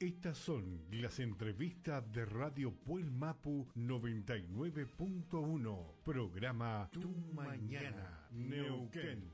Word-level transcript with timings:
Estas 0.00 0.38
son 0.38 0.84
las 0.92 1.18
entrevistas 1.18 2.04
de 2.12 2.24
Radio 2.24 2.72
Puel 2.72 3.10
Mapu 3.10 3.66
99.1, 3.74 5.94
programa 6.04 6.88
Tu 6.92 7.10
Mañana, 7.34 8.28
Neuquén. 8.30 9.32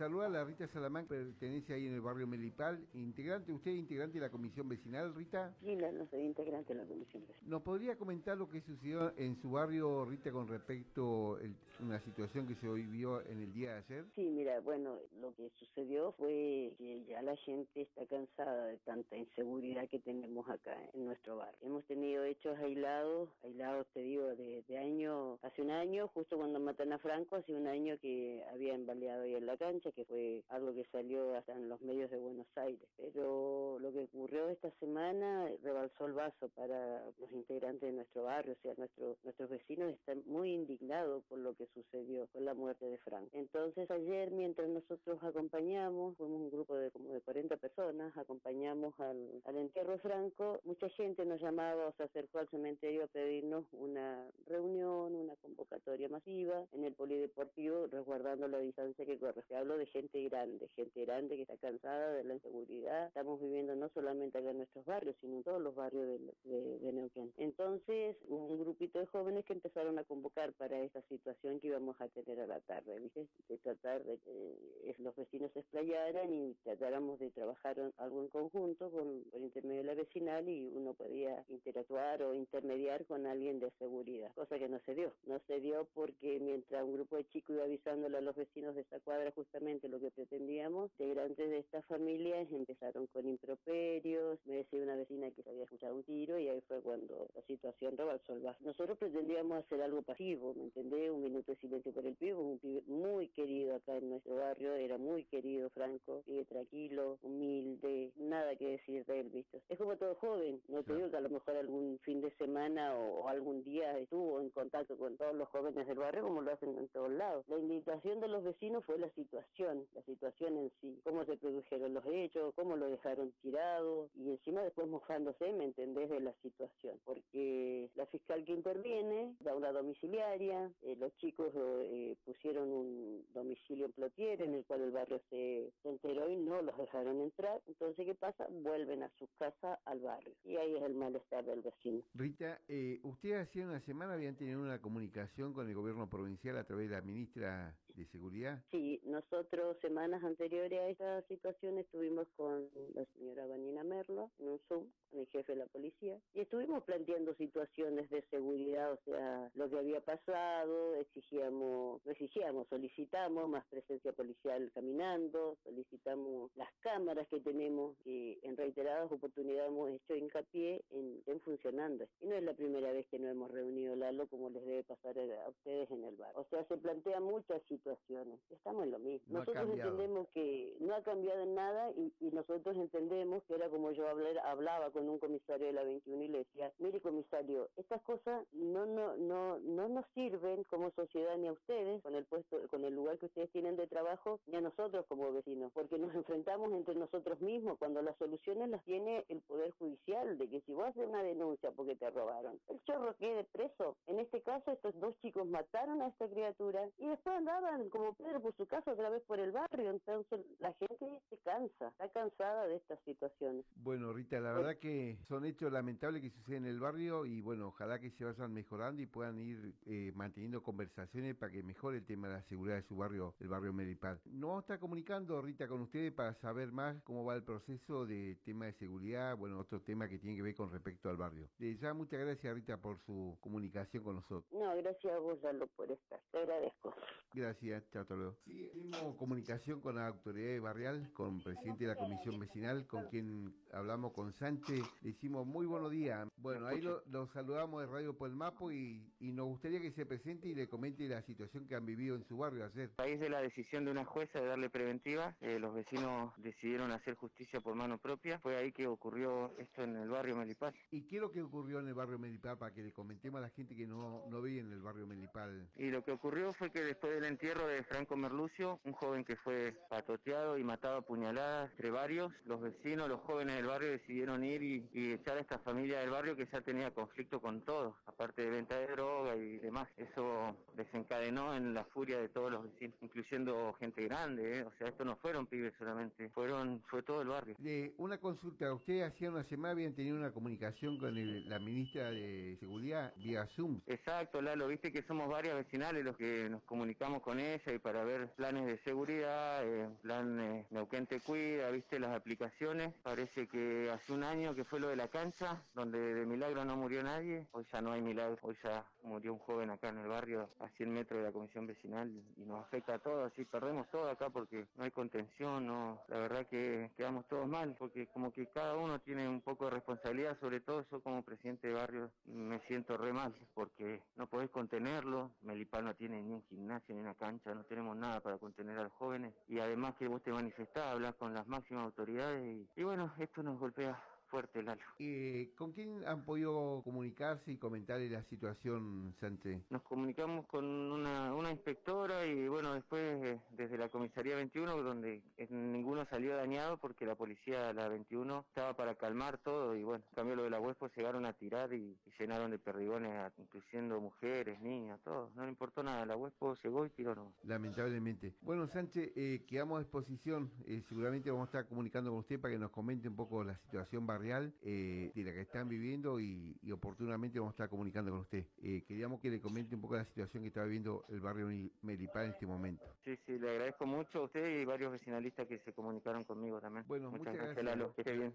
Saluda 0.00 0.24
a 0.24 0.30
la 0.30 0.44
Rita 0.44 0.66
Salamán, 0.68 1.06
pertenece 1.06 1.74
ahí 1.74 1.86
en 1.86 1.92
el 1.92 2.00
barrio 2.00 2.26
Melipal, 2.26 2.80
integrante, 2.94 3.52
usted 3.52 3.72
integrante 3.72 4.14
de 4.14 4.24
la 4.24 4.30
comisión 4.30 4.66
vecinal, 4.66 5.14
Rita. 5.14 5.54
Sí, 5.60 5.76
no, 5.76 5.92
no 5.92 6.06
soy 6.06 6.22
integrante 6.22 6.72
de 6.72 6.80
la 6.80 6.86
comisión 6.86 7.22
vecinal. 7.26 7.50
¿Nos 7.50 7.60
podría 7.60 7.98
comentar 7.98 8.38
lo 8.38 8.48
que 8.48 8.62
sucedió 8.62 9.12
en 9.18 9.36
su 9.42 9.50
barrio, 9.50 10.06
Rita, 10.06 10.32
con 10.32 10.48
respecto 10.48 11.36
a 11.36 11.84
una 11.84 12.00
situación 12.00 12.48
que 12.48 12.54
se 12.54 12.66
vivió 12.70 13.20
en 13.26 13.42
el 13.42 13.52
día 13.52 13.74
de 13.74 13.78
ayer? 13.80 14.04
Sí, 14.14 14.22
mira, 14.30 14.58
bueno, 14.60 14.96
lo 15.20 15.34
que 15.34 15.50
sucedió 15.58 16.12
fue 16.12 16.72
que 16.78 17.04
ya 17.04 17.20
la 17.20 17.36
gente 17.36 17.82
está 17.82 18.06
cansada 18.06 18.68
de 18.68 18.78
tanta 18.78 19.18
inseguridad 19.18 19.86
que 19.90 19.98
tenemos 19.98 20.48
acá 20.48 20.78
en 20.94 21.04
nuestro 21.04 21.36
barrio. 21.36 21.58
Hemos 21.60 21.84
tenido 21.84 22.24
hechos 22.24 22.58
aislados, 22.58 23.28
aislados 23.44 23.86
te 23.92 24.00
digo, 24.00 24.34
de, 24.34 24.64
de 24.66 24.78
año, 24.78 25.38
hace 25.42 25.60
un 25.60 25.70
año, 25.70 26.08
justo 26.14 26.38
cuando 26.38 26.58
matan 26.58 26.90
a 26.94 26.98
Franco, 27.00 27.36
hace 27.36 27.52
un 27.52 27.66
año 27.66 27.98
que 28.00 28.42
habían 28.50 28.86
baleado 28.86 29.24
ahí 29.24 29.34
en 29.34 29.44
la 29.44 29.58
cancha 29.58 29.89
que 29.92 30.04
fue 30.04 30.42
algo 30.48 30.74
que 30.74 30.84
salió 30.90 31.34
hasta 31.34 31.52
en 31.52 31.68
los 31.68 31.80
medios 31.82 32.10
de 32.10 32.18
Buenos 32.18 32.46
Aires. 32.56 32.88
Pero 32.96 33.78
lo 33.80 33.92
que 33.92 34.04
ocurrió 34.04 34.48
esta 34.48 34.70
semana 34.78 35.50
rebalsó 35.62 36.06
el 36.06 36.12
vaso 36.12 36.48
para 36.54 37.04
los 37.18 37.32
integrantes 37.32 37.82
de 37.82 37.92
nuestro 37.92 38.24
barrio, 38.24 38.54
o 38.58 38.62
sea, 38.62 38.74
nuestro, 38.76 39.16
nuestros 39.22 39.50
vecinos 39.50 39.92
están 39.92 40.22
muy 40.26 40.52
indignados 40.52 41.24
por 41.24 41.38
lo 41.38 41.54
que 41.54 41.66
sucedió 41.74 42.26
con 42.28 42.44
la 42.44 42.54
muerte 42.54 42.86
de 42.86 42.98
Frank. 42.98 43.28
Entonces 43.32 43.90
ayer, 43.90 44.30
mientras 44.30 44.68
nosotros 44.68 45.22
acompañamos, 45.22 46.16
fuimos 46.16 46.40
un 46.40 46.50
grupo 46.50 46.76
de 46.76 46.90
como 46.90 47.12
de 47.12 47.20
40 47.20 47.56
personas, 47.56 48.16
acompañamos 48.16 48.98
al, 49.00 49.42
al 49.44 49.56
entierro 49.56 49.92
de 49.92 49.98
Franco, 49.98 50.60
mucha 50.64 50.88
gente 50.90 51.24
nos 51.24 51.40
llamaba 51.40 51.86
o 51.86 51.92
se 51.92 52.04
acercó 52.04 52.38
al 52.38 52.48
cementerio 52.48 53.04
a 53.04 53.06
pedirnos 53.08 53.64
una 53.72 54.26
reunión, 54.46 55.14
una 55.14 55.36
convocatoria 55.36 56.08
masiva 56.08 56.64
en 56.72 56.84
el 56.84 56.94
polideportivo, 56.94 57.86
resguardando 57.86 58.48
la 58.48 58.58
distancia 58.58 59.04
que 59.06 59.18
corresponde. 59.18 59.60
Hablo 59.60 59.78
de 59.80 59.86
gente 59.86 60.22
grande, 60.28 60.68
gente 60.76 61.04
grande 61.04 61.36
que 61.36 61.42
está 61.42 61.56
cansada 61.56 62.12
de 62.12 62.24
la 62.24 62.34
inseguridad. 62.34 63.06
Estamos 63.06 63.40
viviendo 63.40 63.74
no 63.74 63.88
solamente 63.88 64.38
acá 64.38 64.50
en 64.50 64.58
nuestros 64.58 64.84
barrios, 64.84 65.16
sino 65.20 65.38
en 65.38 65.42
todos 65.42 65.60
los 65.60 65.74
barrios 65.74 66.20
de, 66.44 66.78
de, 66.78 66.92
Neuquén. 66.92 67.32
Entonces, 67.38 68.16
un 68.28 68.58
grupito 68.58 68.98
de 68.98 69.06
jóvenes 69.06 69.44
que 69.46 69.54
empezaron 69.54 69.98
a 69.98 70.04
convocar 70.04 70.52
para 70.52 70.78
esta 70.82 71.00
situación 71.08 71.60
que 71.60 71.68
íbamos 71.68 71.98
a 72.00 72.08
tener 72.08 72.40
a 72.40 72.46
la 72.46 72.60
tarde, 72.60 73.00
¿viste? 73.00 73.26
De 73.48 73.58
tratar 73.58 74.04
de 74.04 74.18
que 74.18 74.94
los 74.98 75.16
vecinos 75.16 75.50
se 75.52 75.60
explayaran 75.60 76.32
y 76.32 76.54
tratáramos 76.62 77.18
de 77.18 77.30
trabajar 77.30 77.76
algo 77.96 78.22
en 78.22 78.28
conjunto 78.28 78.90
con, 78.90 79.24
por 79.30 79.40
intermedio 79.40 79.78
de 79.78 79.84
la 79.84 79.94
vecinal 79.94 80.46
y 80.48 80.70
uno 80.74 80.92
podía 80.92 81.42
interactuar 81.48 82.22
o 82.22 82.34
intermediar 82.34 83.06
con 83.06 83.26
alguien 83.26 83.60
de 83.60 83.70
seguridad, 83.78 84.30
cosa 84.34 84.58
que 84.58 84.68
no 84.68 84.78
se 84.80 84.94
dio. 84.94 85.12
No 85.24 85.40
se 85.46 85.60
dio 85.60 85.88
porque 85.94 86.38
mientras 86.40 86.84
un 86.84 86.94
grupo 86.94 87.16
de 87.16 87.26
chicos 87.28 87.56
iba 87.56 87.64
avisándole 87.64 88.18
a 88.18 88.20
los 88.20 88.36
vecinos 88.36 88.74
de 88.74 88.82
esa 88.82 89.00
cuadra 89.00 89.32
justamente 89.32 89.69
lo 89.70 90.00
que 90.00 90.10
pretendíamos. 90.10 90.90
Integrantes 90.98 91.48
de 91.48 91.58
estas 91.58 91.84
familias 91.86 92.50
empezaron 92.50 93.06
con 93.08 93.26
improperios, 93.26 94.38
me 94.46 94.56
decía 94.56 94.82
una 94.82 94.96
vecina 94.96 95.30
que 95.30 95.42
se 95.42 95.50
había 95.50 95.64
escuchado 95.64 95.94
un 95.94 96.02
tiro 96.02 96.38
y 96.38 96.48
ahí 96.48 96.60
fue 96.62 96.80
cuando 96.80 97.28
la 97.34 97.42
situación 97.42 97.96
rebalsó 97.96 98.32
el 98.32 98.40
vaso. 98.40 98.58
Nosotros 98.62 98.98
pretendíamos 98.98 99.64
hacer 99.64 99.80
algo 99.82 100.02
pasivo, 100.02 100.54
¿me 100.54 100.64
entendés? 100.64 101.10
Un 101.10 101.22
minuto 101.22 101.52
de 101.52 101.58
silencio 101.58 101.92
por 101.92 102.04
el 102.04 102.16
pibe, 102.16 102.34
un 102.34 102.58
pibe 102.58 102.82
muy 102.86 103.28
querido 103.28 103.76
acá 103.76 103.96
en 103.96 104.10
nuestro 104.10 104.36
barrio, 104.36 104.74
era 104.74 104.98
muy 104.98 105.24
querido, 105.24 105.70
franco, 105.70 106.22
pibe 106.26 106.44
tranquilo, 106.46 107.18
humilde, 107.22 108.12
nada 108.16 108.56
que 108.56 108.72
decir 108.72 109.04
de 109.06 109.20
él, 109.20 109.28
¿viste? 109.30 109.62
Es 109.68 109.78
como 109.78 109.96
todo 109.96 110.16
joven, 110.16 110.60
no 110.68 110.82
te 110.82 110.94
digo 110.96 111.10
que 111.10 111.16
a 111.16 111.20
lo 111.20 111.30
mejor 111.30 111.56
algún 111.56 111.98
fin 112.02 112.20
de 112.20 112.30
semana 112.32 112.96
o, 112.96 113.20
o 113.22 113.28
algún 113.28 113.62
día 113.62 113.96
estuvo 113.98 114.40
en 114.40 114.50
contacto 114.50 114.96
con 114.96 115.16
todos 115.16 115.34
los 115.34 115.48
jóvenes 115.48 115.86
del 115.86 115.98
barrio 115.98 116.22
como 116.22 116.42
lo 116.42 116.52
hacen 116.52 116.76
en 116.76 116.88
todos 116.88 117.10
lados. 117.12 117.44
La 117.48 117.58
invitación 117.58 118.20
de 118.20 118.28
los 118.28 118.42
vecinos 118.42 118.84
fue 118.84 118.98
la 118.98 119.08
situación 119.10 119.59
la 119.60 120.02
situación 120.02 120.56
en 120.56 120.72
sí, 120.80 121.00
cómo 121.04 121.24
se 121.24 121.36
produjeron 121.36 121.94
los 121.94 122.04
hechos, 122.06 122.54
cómo 122.54 122.76
lo 122.76 122.88
dejaron 122.88 123.32
tirado 123.42 124.08
y 124.14 124.30
encima 124.30 124.62
después 124.62 124.88
mojándose, 124.88 125.52
¿me 125.52 125.64
entendés?, 125.64 126.08
de 126.10 126.20
la 126.20 126.32
situación, 126.42 126.98
porque 127.04 127.90
la 127.94 128.06
fiscal 128.06 128.44
que 128.44 128.52
interviene 128.52 129.36
da 129.40 129.54
una 129.54 129.72
domiciliaria, 129.72 130.70
eh, 130.82 130.96
los 130.96 131.14
chicos 131.16 131.52
eh, 131.54 132.16
pusieron 132.24 132.68
un 132.68 133.24
domicilio 133.34 133.86
en 133.86 133.92
Plotier 133.92 134.42
en 134.42 134.54
el 134.54 134.64
cual 134.64 134.82
el 134.82 134.90
barrio 134.90 135.20
se, 135.30 135.72
enteró 135.84 136.30
y 136.30 136.36
no 136.36 136.62
los 136.62 136.76
dejaron 136.76 137.20
entrar, 137.20 137.60
entonces 137.66 138.06
¿qué 138.06 138.14
pasa? 138.14 138.46
Vuelven 138.50 139.02
a 139.02 139.10
su 139.18 139.28
casa 139.38 139.78
al 139.84 140.00
barrio 140.00 140.34
y 140.44 140.56
ahí 140.56 140.74
es 140.76 140.82
el 140.82 140.94
malestar 140.94 141.44
del 141.44 141.62
vecino. 141.62 142.02
Rita, 142.14 142.60
eh, 142.68 143.00
ustedes 143.02 143.48
hace 143.48 143.62
una 143.62 143.80
semana 143.80 144.14
habían 144.14 144.36
tenido 144.36 144.60
una 144.60 144.80
comunicación 144.80 145.52
con 145.52 145.68
el 145.68 145.74
gobierno 145.74 146.08
provincial 146.08 146.56
a 146.56 146.64
través 146.64 146.88
de 146.88 146.96
la 146.96 147.02
ministra 147.02 147.76
de 147.94 148.06
Seguridad. 148.06 148.62
Sí, 148.70 149.00
nosotros 149.04 149.49
semanas 149.80 150.22
anteriores 150.22 150.78
a 150.78 150.88
esta 150.88 151.22
situación 151.22 151.78
estuvimos 151.78 152.28
con 152.36 152.68
la 152.94 153.04
señora 153.16 153.46
Vanina 153.46 153.82
Merlo 153.82 154.30
en 154.38 154.48
un 154.48 154.60
Zoom 154.68 154.86
el 155.12 155.26
jefe 155.28 155.52
de 155.52 155.58
la 155.58 155.66
policía, 155.66 156.18
y 156.34 156.40
estuvimos 156.40 156.84
planteando 156.84 157.34
situaciones 157.34 158.08
de 158.10 158.22
seguridad, 158.30 158.92
o 158.92 158.98
sea, 159.04 159.50
lo 159.54 159.68
que 159.68 159.78
había 159.78 160.00
pasado, 160.00 160.94
exigíamos, 160.96 162.00
no 162.04 162.12
exigíamos, 162.12 162.68
solicitamos 162.68 163.48
más 163.48 163.64
presencia 163.66 164.12
policial 164.12 164.70
caminando, 164.72 165.56
solicitamos 165.64 166.50
las 166.56 166.72
cámaras 166.80 167.26
que 167.28 167.40
tenemos, 167.40 167.96
que 168.04 168.38
en 168.42 168.56
reiteradas 168.56 169.10
oportunidades 169.10 169.70
hemos 169.70 169.90
hecho 169.90 170.14
hincapié 170.14 170.84
en, 170.90 171.40
funcionando. 171.40 172.06
Y 172.20 172.26
no 172.26 172.34
es 172.34 172.42
la 172.42 172.52
primera 172.52 172.92
vez 172.92 173.06
que 173.08 173.18
nos 173.18 173.30
hemos 173.30 173.50
reunido, 173.50 173.96
Lalo, 173.96 174.28
como 174.28 174.50
les 174.50 174.64
debe 174.64 174.84
pasar 174.84 175.18
a 175.18 175.48
ustedes 175.48 175.90
en 175.90 176.04
el 176.04 176.16
bar. 176.16 176.32
O 176.36 176.44
sea, 176.50 176.64
se 176.64 176.76
plantean 176.76 177.22
muchas 177.22 177.62
situaciones. 177.62 178.38
Estamos 178.50 178.84
en 178.84 178.90
lo 178.90 178.98
mismo. 178.98 179.39
Nosotros 179.40 179.70
entendemos 179.70 180.28
que 180.34 180.76
no 180.80 180.94
ha 180.94 181.02
cambiado 181.02 181.40
en 181.42 181.54
nada 181.54 181.90
y, 181.92 182.12
y 182.20 182.30
nosotros 182.30 182.76
entendemos 182.76 183.42
que 183.44 183.54
era 183.54 183.68
como 183.68 183.90
yo 183.92 184.06
hablaba 184.08 184.90
con 184.90 185.00
con 185.00 185.08
un 185.08 185.18
comisario 185.18 185.66
de 185.66 185.72
la 185.72 185.82
21 185.82 186.24
y 186.24 186.28
le 186.28 186.38
decía, 186.40 186.70
mire 186.78 187.00
comisario, 187.00 187.70
estas 187.78 188.02
cosas 188.02 188.44
no, 188.52 188.84
no, 188.84 189.16
no, 189.16 189.58
no 189.60 189.88
nos 189.88 190.04
sirven 190.14 190.62
como 190.64 190.90
sociedad 190.90 191.38
ni 191.38 191.48
a 191.48 191.52
ustedes, 191.52 192.02
con 192.02 192.14
el 192.14 192.26
puesto, 192.26 192.58
con 192.68 192.84
el 192.84 192.94
lugar 192.94 193.16
que 193.16 193.24
ustedes 193.24 193.50
tienen 193.50 193.76
de 193.76 193.86
trabajo, 193.86 194.40
ni 194.46 194.58
a 194.58 194.60
nosotros 194.60 195.06
como 195.08 195.32
vecinos, 195.32 195.72
porque 195.72 195.96
nos 195.96 196.14
enfrentamos 196.14 196.70
entre 196.72 196.96
nosotros 196.96 197.40
mismos 197.40 197.78
cuando 197.78 198.02
las 198.02 198.14
soluciones 198.18 198.68
las 198.68 198.84
tiene 198.84 199.24
el 199.30 199.40
Poder 199.40 199.70
Judicial, 199.78 200.36
de 200.36 200.50
que 200.50 200.60
si 200.66 200.74
vos 200.74 200.84
haces 200.84 201.08
una 201.08 201.22
denuncia 201.22 201.70
porque 201.70 201.96
te 201.96 202.10
robaron, 202.10 202.60
el 202.68 202.82
chorro 202.84 203.16
quede 203.16 203.44
preso. 203.44 203.96
En 204.06 204.20
este 204.20 204.42
caso, 204.42 204.72
estos 204.72 205.00
dos 205.00 205.14
chicos 205.22 205.46
mataron 205.46 206.02
a 206.02 206.08
esta 206.08 206.28
criatura 206.28 206.86
y 206.98 207.06
después 207.06 207.36
andaban 207.38 207.88
como 207.88 208.12
Pedro 208.12 208.40
por 208.40 208.54
su 208.56 208.66
casa 208.66 208.92
otra 208.92 209.08
vez 209.08 209.22
por 209.30 209.38
el 209.38 209.52
barrio, 209.52 209.90
entonces 209.92 210.44
la 210.58 210.72
gente 210.72 211.06
cansa, 211.50 211.88
está 211.88 212.08
cansada 212.10 212.66
de 212.66 212.76
estas 212.76 213.00
situaciones. 213.04 213.64
Bueno, 213.76 214.12
Rita, 214.12 214.38
la 214.38 214.52
verdad 214.52 214.76
que 214.76 215.18
son 215.28 215.44
hechos 215.44 215.72
lamentables 215.72 216.22
que 216.22 216.30
suceden 216.30 216.64
en 216.64 216.70
el 216.70 216.80
barrio 216.80 217.26
y 217.26 217.40
bueno, 217.40 217.68
ojalá 217.68 217.98
que 217.98 218.10
se 218.12 218.24
vayan 218.24 218.52
mejorando 218.52 219.02
y 219.02 219.06
puedan 219.06 219.40
ir 219.40 219.74
eh, 219.86 220.12
manteniendo 220.14 220.62
conversaciones 220.62 221.34
para 221.34 221.50
que 221.50 221.62
mejore 221.62 221.98
el 221.98 222.06
tema 222.06 222.28
de 222.28 222.34
la 222.34 222.42
seguridad 222.44 222.76
de 222.76 222.82
su 222.82 222.96
barrio, 222.96 223.34
el 223.40 223.48
barrio 223.48 223.72
Meripal. 223.72 224.20
Nos 224.26 224.48
vamos 224.48 224.58
a 224.58 224.60
estar 224.60 224.78
comunicando, 224.78 225.42
Rita, 225.42 225.66
con 225.66 225.80
ustedes 225.80 226.12
para 226.12 226.34
saber 226.34 226.70
más 226.70 227.02
cómo 227.02 227.24
va 227.24 227.34
el 227.34 227.42
proceso 227.42 228.06
de 228.06 228.36
tema 228.44 228.66
de 228.66 228.74
seguridad, 228.74 229.36
bueno, 229.36 229.58
otro 229.58 229.82
tema 229.82 230.08
que 230.08 230.18
tiene 230.18 230.36
que 230.36 230.42
ver 230.42 230.54
con 230.54 230.70
respecto 230.70 231.10
al 231.10 231.16
barrio. 231.16 231.48
De 231.58 231.76
ya, 231.76 231.94
muchas 231.94 232.20
gracias, 232.20 232.54
Rita, 232.54 232.76
por 232.76 233.00
su 233.00 233.36
comunicación 233.40 234.04
con 234.04 234.16
nosotros. 234.16 234.44
No, 234.52 234.76
gracias 234.76 235.12
a 235.12 235.18
vos, 235.18 235.42
Lalo, 235.42 235.66
por 235.68 235.90
estar. 235.90 236.20
Te 236.30 236.38
agradezco. 236.38 236.94
Gracias, 237.34 237.88
chao, 237.90 238.02
hasta 238.02 238.14
luego. 238.14 238.36
Sí, 238.44 238.90
comunicación 239.18 239.80
con 239.80 239.96
la 239.96 240.08
autoridad 240.08 240.60
barrial, 240.60 241.12
con 241.12 241.39
el 241.40 241.54
presidente 241.54 241.84
de 241.84 241.88
la 241.88 241.96
comisión 241.96 242.38
vecinal, 242.38 242.86
con 242.86 243.06
quien 243.06 243.54
hablamos 243.72 244.12
con 244.12 244.32
Sánchez. 244.34 244.82
Le 245.02 245.10
hicimos 245.10 245.46
muy 245.46 245.66
buenos 245.66 245.90
días. 245.90 246.28
Bueno, 246.36 246.66
ahí 246.66 246.80
lo, 246.80 247.02
saludamos 247.28 247.80
de 247.80 247.86
Radio 247.86 248.16
Polmapo 248.16 248.70
y, 248.72 249.10
y 249.20 249.32
nos 249.32 249.46
gustaría 249.46 249.80
que 249.80 249.92
se 249.92 250.06
presente 250.06 250.48
y 250.48 250.54
le 250.54 250.68
comente 250.68 251.08
la 251.08 251.22
situación 251.22 251.66
que 251.66 251.74
han 251.74 251.86
vivido 251.86 252.16
en 252.16 252.24
su 252.24 252.36
barrio 252.36 252.64
ayer. 252.64 252.90
A 252.98 253.02
raíz 253.02 253.20
de 253.20 253.30
la 253.30 253.40
decisión 253.40 253.84
de 253.84 253.90
una 253.90 254.04
jueza 254.04 254.40
de 254.40 254.46
darle 254.46 254.70
preventiva, 254.70 255.34
eh, 255.40 255.58
los 255.58 255.74
vecinos 255.74 256.32
decidieron 256.36 256.92
hacer 256.92 257.14
justicia 257.14 257.60
por 257.60 257.74
mano 257.74 257.98
propia. 257.98 258.38
Fue 258.40 258.56
ahí 258.56 258.72
que 258.72 258.86
ocurrió 258.86 259.54
esto 259.58 259.82
en 259.82 259.96
el 259.96 260.08
barrio 260.08 260.36
Melipal. 260.36 260.74
¿Y 260.90 261.02
qué 261.02 261.16
es 261.16 261.22
lo 261.22 261.30
que 261.30 261.42
ocurrió 261.42 261.80
en 261.80 261.88
el 261.88 261.94
barrio 261.94 262.18
Melipal 262.18 262.58
para 262.58 262.74
que 262.74 262.82
le 262.82 262.92
comentemos 262.92 263.38
a 263.38 263.42
la 263.42 263.50
gente 263.50 263.74
que 263.74 263.86
no, 263.86 264.24
no 264.28 264.42
veía 264.42 264.60
en 264.60 264.72
el 264.72 264.82
barrio 264.82 265.06
Melipal? 265.06 265.68
Y 265.76 265.90
lo 265.90 266.04
que 266.04 266.12
ocurrió 266.12 266.52
fue 266.52 266.70
que 266.70 266.82
después 266.82 267.12
de 267.12 267.20
el 267.20 267.24
entierro 267.26 267.66
de 267.66 267.82
Franco 267.84 268.16
Merlucio, 268.16 268.80
un 268.84 268.92
joven 268.92 269.24
que 269.24 269.36
fue 269.36 269.76
patoteado 269.90 270.56
y 270.56 270.64
matado 270.64 270.96
a 270.96 271.02
puñaladas 271.30 271.70
entre 271.70 271.90
varios. 271.90 272.32
Los 272.44 272.60
vecinos, 272.60 273.08
los 273.08 273.20
jóvenes 273.20 273.56
del 273.56 273.66
barrio 273.66 273.90
decidieron 273.90 274.42
ir 274.42 274.62
y, 274.62 275.12
echar 275.12 275.36
a 275.36 275.40
esta 275.40 275.58
familia 275.58 276.00
del 276.00 276.10
barrio 276.10 276.36
que 276.36 276.46
ya 276.46 276.60
tenía 276.60 276.90
conflicto 276.90 277.40
con 277.40 277.60
todos, 277.62 277.94
aparte 278.06 278.42
de 278.42 278.50
venta 278.50 278.76
de 278.76 278.88
droga 278.88 279.36
y 279.36 279.59
demás. 279.70 279.88
Eso 279.96 280.56
desencadenó 280.74 281.54
en 281.54 281.74
la 281.74 281.84
furia 281.84 282.18
de 282.18 282.28
todos 282.28 282.50
los 282.50 282.64
vecinos, 282.64 282.96
incluyendo 283.00 283.72
gente 283.78 284.04
grande, 284.04 284.58
¿eh? 284.58 284.62
o 284.64 284.72
sea, 284.78 284.88
esto 284.88 285.04
no 285.04 285.16
fueron 285.16 285.46
pibes 285.46 285.72
solamente, 285.78 286.28
fueron 286.30 286.82
fue 286.88 287.02
todo 287.02 287.22
el 287.22 287.28
barrio. 287.28 287.54
De 287.58 287.94
una 287.98 288.18
consulta, 288.18 288.72
usted 288.72 289.02
hacía 289.02 289.30
una 289.30 289.44
semana 289.44 289.72
habían 289.72 289.94
tenido 289.94 290.16
una 290.16 290.32
comunicación 290.32 290.98
con 290.98 291.14
la 291.48 291.58
ministra 291.58 292.10
de 292.10 292.56
Seguridad 292.58 293.12
vía 293.16 293.46
Zoom. 293.54 293.80
Exacto, 293.86 294.42
Lalo, 294.42 294.66
viste 294.66 294.92
que 294.92 295.02
somos 295.02 295.28
varias 295.28 295.54
vecinales 295.54 296.04
los 296.04 296.16
que 296.16 296.48
nos 296.50 296.62
comunicamos 296.64 297.22
con 297.22 297.38
ella 297.38 297.72
y 297.72 297.78
para 297.78 298.02
ver 298.04 298.28
planes 298.34 298.66
de 298.66 298.78
seguridad, 298.78 299.64
eh, 299.64 299.88
plan 300.02 300.40
eh, 300.40 300.66
Neuquén 300.70 301.06
te 301.06 301.20
cuida, 301.20 301.70
viste 301.70 302.00
las 302.00 302.16
aplicaciones. 302.16 302.92
Parece 303.02 303.46
que 303.46 303.90
hace 303.90 304.12
un 304.12 304.24
año 304.24 304.54
que 304.54 304.64
fue 304.64 304.80
lo 304.80 304.88
de 304.88 304.96
la 304.96 305.08
cancha, 305.08 305.62
donde 305.74 306.14
de 306.14 306.26
milagro 306.26 306.64
no 306.64 306.76
murió 306.76 307.02
nadie, 307.02 307.46
hoy 307.52 307.66
ya 307.72 307.80
no 307.80 307.92
hay 307.92 308.02
milagro, 308.02 308.38
hoy 308.42 308.56
ya 308.64 308.84
murió 309.04 309.34
un 309.34 309.38
joven 309.38 309.59
acá 309.68 309.90
en 309.90 309.98
el 309.98 310.08
barrio 310.08 310.48
a 310.60 310.68
100 310.68 310.90
metros 310.90 311.20
de 311.20 311.26
la 311.26 311.32
comisión 311.32 311.66
vecinal 311.66 312.10
y 312.36 312.44
nos 312.44 312.62
afecta 312.62 312.94
a 312.94 312.98
todos, 312.98 313.30
así 313.30 313.44
perdemos 313.44 313.88
todo 313.90 314.08
acá 314.08 314.30
porque 314.30 314.66
no 314.76 314.84
hay 314.84 314.90
contención, 314.90 315.66
no, 315.66 316.00
la 316.08 316.18
verdad 316.18 316.46
que 316.46 316.90
quedamos 316.96 317.26
todos 317.26 317.46
mal, 317.46 317.74
porque 317.78 318.06
como 318.06 318.32
que 318.32 318.46
cada 318.46 318.76
uno 318.76 319.00
tiene 319.00 319.28
un 319.28 319.42
poco 319.42 319.66
de 319.66 319.72
responsabilidad, 319.72 320.38
sobre 320.40 320.60
todo 320.60 320.86
yo 320.90 321.02
como 321.02 321.22
presidente 321.22 321.68
de 321.68 321.74
barrio 321.74 322.10
me 322.24 322.60
siento 322.60 322.96
re 322.96 323.12
mal 323.12 323.34
porque 323.52 324.00
no 324.16 324.26
podés 324.26 324.50
contenerlo, 324.50 325.32
Melipal 325.42 325.84
no 325.84 325.94
tiene 325.94 326.22
ni 326.22 326.32
un 326.32 326.42
gimnasio 326.44 326.94
ni 326.94 327.00
una 327.00 327.14
cancha, 327.14 327.54
no 327.54 327.64
tenemos 327.64 327.96
nada 327.96 328.20
para 328.20 328.38
contener 328.38 328.78
a 328.78 328.84
los 328.84 328.92
jóvenes 328.92 329.34
y 329.48 329.58
además 329.58 329.96
que 329.96 330.06
vos 330.06 330.22
te 330.22 330.32
manifestás, 330.32 330.86
hablas 330.86 331.14
con 331.16 331.34
las 331.34 331.46
máximas 331.46 331.84
autoridades 331.84 332.66
y 332.76 332.82
bueno, 332.82 333.12
esto 333.18 333.42
nos 333.42 333.58
golpea 333.58 334.00
fuerte, 334.30 334.62
Lalo. 334.62 334.80
Eh, 334.98 335.52
¿Con 335.56 335.72
quién 335.72 336.06
han 336.06 336.24
podido 336.24 336.82
comunicarse 336.84 337.52
y 337.52 337.56
comentarle 337.56 338.08
la 338.08 338.22
situación, 338.24 339.14
Sánchez? 339.20 339.60
Nos 339.70 339.82
comunicamos 339.82 340.46
con 340.46 340.64
una, 340.64 341.34
una 341.34 341.50
inspectora 341.50 342.24
y 342.24 342.46
bueno, 342.48 342.74
después 342.74 343.02
eh, 343.24 343.40
desde 343.50 343.76
la 343.76 343.88
comisaría 343.88 344.36
21, 344.36 344.82
donde 344.82 345.22
eh, 345.36 345.48
ninguno 345.50 346.06
salió 346.06 346.36
dañado 346.36 346.78
porque 346.78 347.04
la 347.04 347.16
policía, 347.16 347.72
la 347.72 347.88
21, 347.88 348.44
estaba 348.48 348.74
para 348.74 348.94
calmar 348.94 349.38
todo 349.38 349.74
y 349.74 349.82
bueno, 349.82 350.04
cambio 350.14 350.36
lo 350.36 350.44
de 350.44 350.50
la 350.50 350.60
Huespo, 350.60 350.88
llegaron 350.96 351.26
a 351.26 351.32
tirar 351.32 351.72
y, 351.72 351.96
llenaron 352.18 352.50
de 352.50 352.58
perdigones, 352.58 353.32
incluyendo 353.38 354.00
mujeres, 354.00 354.60
niñas, 354.60 355.00
todo. 355.02 355.30
No 355.34 355.42
le 355.42 355.48
importó 355.48 355.82
nada, 355.82 356.04
la 356.04 356.16
Huespo 356.16 356.54
llegó 356.62 356.86
y 356.86 356.90
tiró. 356.90 357.32
Lamentablemente. 357.44 358.34
Bueno, 358.42 358.68
Sánchez, 358.68 359.12
eh, 359.16 359.44
quedamos 359.48 359.78
a 359.78 359.82
disposición. 359.82 360.50
seguramente 360.88 361.30
vamos 361.30 361.44
a 361.44 361.58
estar 361.58 361.66
comunicando 361.66 362.10
con 362.10 362.20
usted 362.20 362.38
para 362.38 362.52
que 362.52 362.58
nos 362.58 362.70
comente 362.70 363.08
un 363.08 363.16
poco 363.16 363.42
la 363.42 363.56
situación 363.56 364.06
real 364.20 364.54
eh, 364.62 365.10
de 365.14 365.24
la 365.24 365.32
que 365.32 365.40
están 365.40 365.68
viviendo 365.68 366.20
y, 366.20 366.56
oportunamente 366.72 367.38
vamos 367.38 367.52
a 367.52 367.54
estar 367.54 367.68
comunicando 367.68 368.10
con 368.10 368.20
usted. 368.20 368.46
Eh, 368.62 368.84
queríamos 368.86 369.20
que 369.20 369.30
le 369.30 369.40
comente 369.40 369.74
un 369.74 369.80
poco 369.80 369.96
la 369.96 370.04
situación 370.04 370.42
que 370.42 370.48
está 370.48 370.62
viviendo 370.62 371.04
el 371.08 371.20
barrio 371.20 371.48
Melipal 371.82 372.26
en 372.26 372.30
este 372.32 372.46
momento. 372.46 372.84
Sí, 373.04 373.16
sí, 373.26 373.38
le 373.38 373.50
agradezco 373.50 373.86
mucho 373.86 374.20
a 374.20 374.24
usted 374.24 374.60
y 374.60 374.64
varios 374.64 374.92
vecinalistas 374.92 375.48
que 375.48 375.58
se 375.58 375.72
comunicaron 375.72 376.24
conmigo 376.24 376.60
también. 376.60 376.84
Bueno, 376.86 377.10
muchas, 377.10 377.34
gracias, 377.34 377.64
Lalo. 377.64 377.94
Que 377.94 378.02
esté 378.02 378.16
bien. 378.16 378.32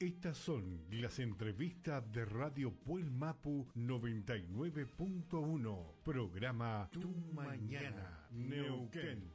Estas 0.00 0.36
son 0.36 0.80
las 0.90 1.18
entrevistas 1.18 2.12
de 2.12 2.24
Radio 2.24 2.72
Puel 2.72 3.10
Mapu 3.10 3.66
99.1, 3.74 5.94
programa 6.04 6.88
Tu 6.92 7.12
Mañana, 7.32 8.28
Neuquén. 8.30 9.32